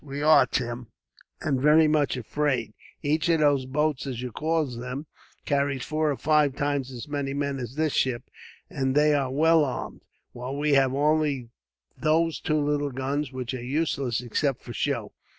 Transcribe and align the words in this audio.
"We 0.03 0.23
are, 0.23 0.47
Tim, 0.47 0.87
and 1.41 1.61
very 1.61 1.87
much 1.87 2.17
afraid, 2.17 2.69
too. 3.03 3.07
Each 3.07 3.29
of 3.29 3.39
those 3.41 3.67
boats, 3.67 4.07
as 4.07 4.19
you 4.19 4.31
call 4.31 4.65
them, 4.65 5.05
carries 5.45 5.83
four 5.83 6.09
or 6.09 6.17
five 6.17 6.55
times 6.55 6.91
as 6.91 7.07
many 7.07 7.35
men 7.35 7.59
as 7.59 7.75
this 7.75 7.93
ship. 7.93 8.23
They 8.71 9.13
are 9.13 9.29
well 9.31 9.63
armed, 9.63 10.01
while 10.31 10.57
we 10.57 10.73
have 10.73 10.95
only 10.95 11.51
those 11.95 12.39
two 12.39 12.59
little 12.59 12.89
guns, 12.89 13.31
which 13.31 13.53
are 13.53 13.61
useless 13.63 14.21
except 14.21 14.63
for 14.63 14.73
show. 14.73 15.11